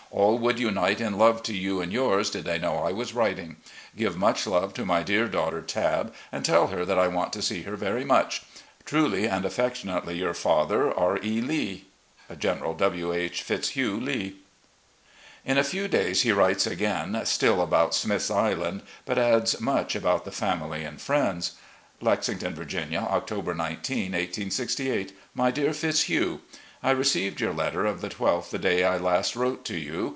All 0.13 0.37
would 0.39 0.57
\tnite 0.57 0.99
in 0.99 1.17
love 1.17 1.41
to 1.43 1.55
you 1.55 1.79
and 1.79 1.93
yours, 1.93 2.29
did 2.29 2.43
they 2.43 2.59
know 2.59 2.79
I 2.79 2.91
was 2.91 3.13
writing. 3.13 3.55
Give 3.95 4.17
much 4.17 4.45
love 4.45 4.73
to 4.73 4.83
my 4.83 5.03
dear 5.03 5.25
daughter, 5.29 5.61
Tabb, 5.61 6.13
and 6.33 6.43
tell 6.43 6.67
her 6.67 6.83
that 6.83 6.99
I 6.99 7.07
want 7.07 7.31
to 7.31 7.41
see 7.41 7.61
her 7.61 7.77
very 7.77 8.03
much. 8.03 8.41
"Truly 8.83 9.25
and 9.25 9.45
affectionately 9.45 10.19
yottr 10.19 10.35
father, 10.35 11.81
"General 12.37 12.73
W. 12.73 13.13
H. 13.13 13.41
Fitzhugh 13.41 13.95
Lee. 13.95 13.95
R. 13.95 13.95
E. 13.95 14.03
Lee." 14.03 14.35
In 15.45 15.57
a 15.57 15.63
few 15.63 15.87
days, 15.87 16.23
he 16.23 16.33
writes 16.33 16.67
again, 16.67 17.21
still 17.23 17.61
about 17.61 17.95
Smith's 17.95 18.29
Island, 18.29 18.81
but 19.05 19.17
adds 19.17 19.61
much 19.61 19.95
about 19.95 20.25
the 20.25 20.31
family 20.33 20.83
and 20.83 20.99
friends: 20.99 21.53
"Lexington, 22.01 22.53
Virginia, 22.53 22.99
October 22.99 23.55
19, 23.55 24.11
1868. 24.13 25.15
"My 25.33 25.51
Dear 25.51 25.71
Fitzhugh: 25.71 26.41
I 26.83 26.89
received 26.89 27.39
your 27.39 27.53
letter 27.53 27.85
of 27.85 28.01
the 28.01 28.09
12th 28.09 28.49
the 28.49 28.57
day 28.57 28.83
I 28.83 28.97
last 28.97 29.35
wrote 29.35 29.63
to 29.65 29.77
you. 29.77 30.09